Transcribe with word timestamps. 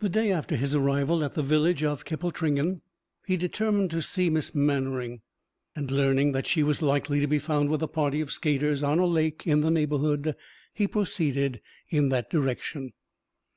The 0.00 0.08
day 0.08 0.32
after 0.32 0.56
his 0.56 0.74
arrival 0.74 1.22
at 1.22 1.34
the 1.34 1.44
village 1.44 1.84
of 1.84 2.04
Kippletringan, 2.04 2.80
he 3.24 3.36
determined 3.36 3.92
to 3.92 4.02
see 4.02 4.28
Miss 4.28 4.52
Mannering; 4.52 5.20
and 5.76 5.92
learning 5.92 6.32
that 6.32 6.48
she 6.48 6.64
was 6.64 6.82
likely 6.82 7.20
to 7.20 7.28
be 7.28 7.38
found 7.38 7.70
with 7.70 7.82
a 7.84 7.86
party 7.86 8.20
of 8.20 8.32
skaters 8.32 8.82
on 8.82 8.98
a 8.98 9.06
lake 9.06 9.46
in 9.46 9.60
the 9.60 9.70
neighbourhood, 9.70 10.34
he 10.74 10.88
proceeded 10.88 11.60
in 11.88 12.08
that 12.08 12.30
direction. 12.30 12.94